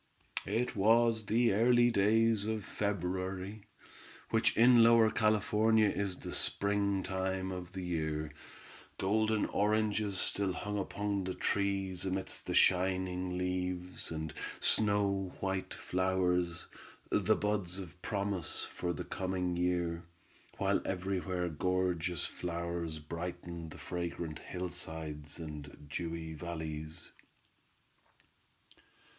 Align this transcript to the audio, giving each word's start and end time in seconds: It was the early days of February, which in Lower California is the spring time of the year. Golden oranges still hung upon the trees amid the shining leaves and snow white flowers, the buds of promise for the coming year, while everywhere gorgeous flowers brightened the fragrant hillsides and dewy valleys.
It 0.47 0.75
was 0.75 1.27
the 1.27 1.53
early 1.53 1.91
days 1.91 2.47
of 2.47 2.65
February, 2.65 3.65
which 4.31 4.57
in 4.57 4.81
Lower 4.81 5.11
California 5.11 5.89
is 5.89 6.17
the 6.17 6.31
spring 6.31 7.03
time 7.03 7.51
of 7.51 7.73
the 7.73 7.83
year. 7.83 8.33
Golden 8.97 9.45
oranges 9.45 10.17
still 10.17 10.53
hung 10.53 10.79
upon 10.79 11.23
the 11.25 11.35
trees 11.35 12.03
amid 12.03 12.29
the 12.45 12.55
shining 12.55 13.37
leaves 13.37 14.09
and 14.09 14.33
snow 14.59 15.35
white 15.39 15.71
flowers, 15.75 16.65
the 17.11 17.35
buds 17.35 17.77
of 17.77 18.01
promise 18.01 18.67
for 18.73 18.93
the 18.93 19.03
coming 19.05 19.55
year, 19.55 20.01
while 20.57 20.81
everywhere 20.83 21.47
gorgeous 21.47 22.25
flowers 22.25 22.97
brightened 22.97 23.69
the 23.69 23.77
fragrant 23.77 24.39
hillsides 24.39 25.37
and 25.37 25.87
dewy 25.87 26.33
valleys. 26.33 27.11